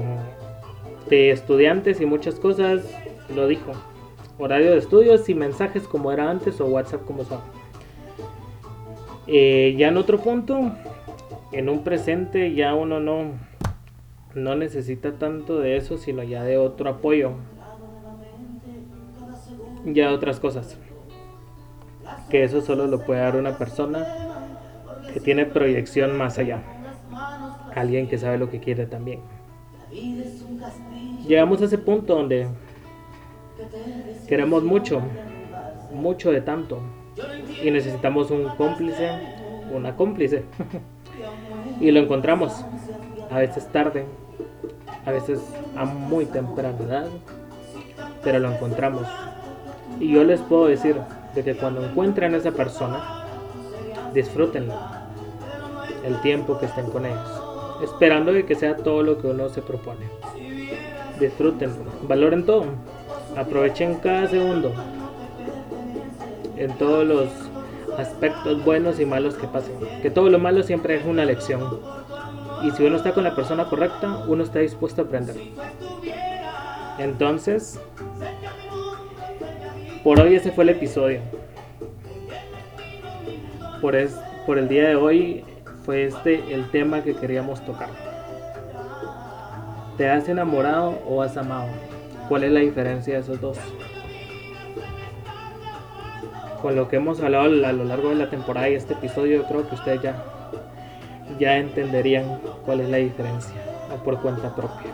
de 1.09 1.31
estudiantes 1.31 1.99
y 2.01 2.05
muchas 2.05 2.35
cosas, 2.35 2.81
lo 3.35 3.47
dijo. 3.47 3.71
Horario 4.37 4.71
de 4.71 4.77
estudios 4.77 5.27
y 5.27 5.33
mensajes 5.33 5.87
como 5.87 6.11
era 6.11 6.29
antes 6.29 6.61
o 6.61 6.65
WhatsApp 6.67 7.03
como 7.05 7.25
son. 7.25 7.39
Eh, 9.27 9.75
ya 9.77 9.89
en 9.89 9.97
otro 9.97 10.19
punto, 10.19 10.71
en 11.51 11.69
un 11.69 11.83
presente 11.83 12.53
ya 12.53 12.73
uno 12.73 12.99
no, 12.99 13.33
no 14.35 14.55
necesita 14.55 15.13
tanto 15.13 15.59
de 15.59 15.77
eso, 15.77 15.97
sino 15.97 16.23
ya 16.23 16.43
de 16.43 16.57
otro 16.57 16.89
apoyo. 16.89 17.31
Ya 19.85 20.09
de 20.09 20.13
otras 20.13 20.39
cosas. 20.39 20.77
Que 22.29 22.43
eso 22.43 22.61
solo 22.61 22.87
lo 22.87 23.03
puede 23.03 23.21
dar 23.21 23.35
una 23.35 23.57
persona 23.57 24.05
que 25.13 25.19
tiene 25.19 25.45
proyección 25.45 26.15
más 26.15 26.37
allá 26.37 26.61
alguien 27.75 28.07
que 28.07 28.17
sabe 28.17 28.37
lo 28.37 28.49
que 28.49 28.59
quiere 28.59 28.85
también. 28.85 29.19
Llegamos 31.27 31.61
a 31.61 31.65
ese 31.65 31.77
punto 31.77 32.15
donde 32.15 32.47
queremos 34.27 34.63
mucho, 34.63 35.01
mucho 35.93 36.31
de 36.31 36.41
tanto, 36.41 36.79
y 37.63 37.71
necesitamos 37.71 38.31
un 38.31 38.47
cómplice, 38.49 39.09
una 39.73 39.95
cómplice, 39.95 40.43
y 41.81 41.91
lo 41.91 41.99
encontramos, 41.99 42.63
a 43.31 43.39
veces 43.39 43.67
tarde, 43.71 44.05
a 45.05 45.11
veces 45.11 45.39
a 45.75 45.85
muy 45.85 46.25
temprana 46.25 46.77
edad, 46.79 47.07
pero 48.23 48.39
lo 48.39 48.51
encontramos. 48.51 49.07
Y 49.99 50.13
yo 50.13 50.23
les 50.23 50.39
puedo 50.41 50.67
decir 50.67 50.95
de 51.35 51.43
que 51.43 51.55
cuando 51.55 51.83
encuentren 51.83 52.33
a 52.33 52.37
esa 52.37 52.51
persona, 52.51 53.25
disfrútenlo 54.13 54.75
el 56.05 56.21
tiempo 56.21 56.57
que 56.59 56.67
estén 56.67 56.89
con 56.89 57.05
ellos 57.05 57.38
esperando 57.83 58.33
de 58.33 58.45
que 58.45 58.55
sea 58.55 58.75
todo 58.77 59.03
lo 59.03 59.17
que 59.19 59.27
uno 59.27 59.49
se 59.49 59.61
propone. 59.61 60.05
Disfruten, 61.19 61.71
valoren 62.07 62.45
todo, 62.45 62.65
aprovechen 63.35 63.95
cada 63.95 64.27
segundo 64.27 64.73
en 66.57 66.77
todos 66.77 67.05
los 67.07 67.29
aspectos 67.97 68.63
buenos 68.63 68.99
y 68.99 69.05
malos 69.05 69.35
que 69.35 69.47
pasen. 69.47 69.73
Que 70.01 70.09
todo 70.09 70.29
lo 70.29 70.39
malo 70.39 70.63
siempre 70.63 70.95
es 70.95 71.05
una 71.05 71.25
lección. 71.25 71.79
Y 72.63 72.71
si 72.71 72.83
uno 72.83 72.97
está 72.97 73.13
con 73.13 73.23
la 73.23 73.35
persona 73.35 73.69
correcta, 73.69 74.25
uno 74.27 74.43
está 74.43 74.59
dispuesto 74.59 75.01
a 75.01 75.05
aprender. 75.05 75.35
Entonces, 76.97 77.79
por 80.03 80.19
hoy 80.19 80.35
ese 80.35 80.51
fue 80.51 80.65
el 80.65 80.71
episodio. 80.71 81.21
Por, 83.81 83.95
es, 83.95 84.19
por 84.45 84.57
el 84.57 84.67
día 84.67 84.89
de 84.89 84.95
hoy 84.95 85.45
fue 85.85 86.05
este 86.05 86.53
el 86.53 86.69
tema 86.71 87.03
que 87.03 87.15
queríamos 87.15 87.61
tocar. 87.65 87.89
¿Te 89.97 90.09
has 90.09 90.29
enamorado 90.29 90.99
o 91.07 91.21
has 91.21 91.35
amado? 91.35 91.67
¿Cuál 92.27 92.43
es 92.43 92.51
la 92.51 92.59
diferencia 92.61 93.15
de 93.15 93.19
esos 93.19 93.41
dos? 93.41 93.57
Con 96.61 96.75
lo 96.75 96.87
que 96.87 96.97
hemos 96.97 97.21
hablado 97.21 97.45
a 97.45 97.71
lo 97.71 97.83
largo 97.83 98.09
de 98.09 98.15
la 98.15 98.29
temporada 98.29 98.69
y 98.69 98.75
este 98.75 98.93
episodio, 98.93 99.43
creo 99.45 99.67
que 99.67 99.75
ustedes 99.75 100.01
ya, 100.01 100.23
ya 101.39 101.57
entenderían 101.57 102.39
cuál 102.65 102.81
es 102.81 102.89
la 102.89 102.97
diferencia, 102.97 103.55
o 103.93 104.03
por 104.03 104.21
cuenta 104.21 104.55
propia. 104.55 104.91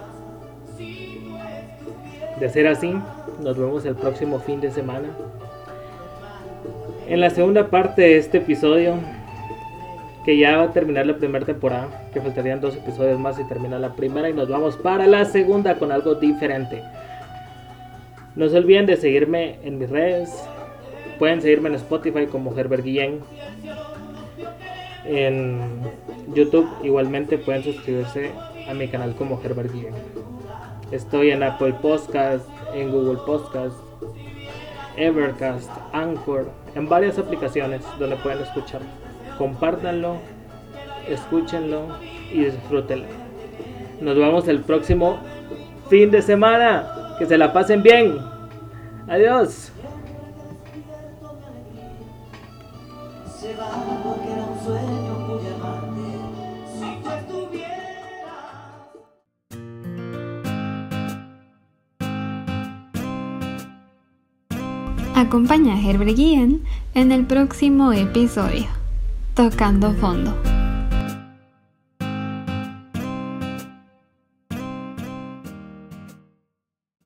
De 2.39 2.49
ser 2.49 2.67
así, 2.67 2.93
nos 3.41 3.57
vemos 3.57 3.85
el 3.85 3.95
próximo 3.95 4.39
fin 4.39 4.61
de 4.61 4.71
semana. 4.71 5.09
En 7.07 7.21
la 7.21 7.29
segunda 7.29 7.67
parte 7.69 8.01
de 8.01 8.17
este 8.17 8.39
episodio 8.39 8.95
que 10.25 10.37
ya 10.37 10.57
va 10.57 10.63
a 10.63 10.73
terminar 10.73 11.05
la 11.05 11.17
primera 11.17 11.45
temporada, 11.45 12.09
que 12.11 12.19
faltarían 12.19 12.59
dos 12.59 12.75
episodios 12.75 13.19
más 13.19 13.39
y 13.39 13.43
termina 13.43 13.77
la 13.77 13.93
primera 13.93 14.27
y 14.27 14.33
nos 14.33 14.49
vamos 14.49 14.75
para 14.75 15.05
la 15.05 15.23
segunda 15.25 15.77
con 15.77 15.91
algo 15.91 16.15
diferente. 16.15 16.81
No 18.35 18.49
se 18.49 18.57
olviden 18.57 18.87
de 18.87 18.97
seguirme 18.97 19.59
en 19.63 19.77
mis 19.77 19.87
redes. 19.87 20.43
Pueden 21.19 21.41
seguirme 21.41 21.69
en 21.69 21.75
Spotify 21.75 22.25
como 22.25 22.57
Herbert 22.57 22.83
Guillén. 22.83 23.19
En 25.05 25.61
YouTube 26.33 26.67
igualmente 26.83 27.37
pueden 27.37 27.63
suscribirse 27.63 28.31
a 28.67 28.73
mi 28.73 28.87
canal 28.87 29.13
como 29.15 29.39
Herbert 29.41 29.71
Guillén. 29.71 29.93
Estoy 30.91 31.29
en 31.29 31.43
Apple 31.43 31.75
Podcast, 31.83 32.49
en 32.73 32.91
Google 32.91 33.19
Podcast, 33.27 33.77
Evercast, 34.97 35.69
Anchor, 35.93 36.49
en 36.73 36.89
varias 36.89 37.19
aplicaciones 37.19 37.83
donde 37.99 38.15
pueden 38.17 38.41
escucharme 38.41 39.04
compártanlo, 39.37 40.17
escúchenlo 41.07 41.97
y 42.31 42.45
disfrútenlo. 42.45 43.07
Nos 44.01 44.15
vemos 44.15 44.47
el 44.47 44.61
próximo 44.61 45.19
fin 45.89 46.11
de 46.11 46.21
semana. 46.21 46.91
Que 47.17 47.25
se 47.25 47.37
la 47.37 47.53
pasen 47.53 47.81
bien. 47.81 48.17
Adiós. 49.07 49.71
Acompaña 65.15 65.75
a 65.75 65.79
Herbert 65.79 66.17
Guillén 66.17 66.63
en 66.93 67.13
el 67.13 67.25
próximo 67.25 67.93
episodio, 67.93 68.67
Tocando 69.35 69.93
Fondo. 69.95 70.54